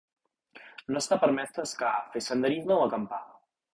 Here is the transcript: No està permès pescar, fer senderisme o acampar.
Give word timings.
No 0.93 1.01
està 1.01 1.19
permès 1.25 1.53
pescar, 1.59 1.91
fer 2.15 2.23
senderisme 2.29 2.77
o 2.81 2.87
acampar. 2.87 3.21